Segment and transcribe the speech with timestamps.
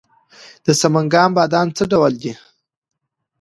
[0.65, 2.33] د سمنګان بادام څه ډول دي؟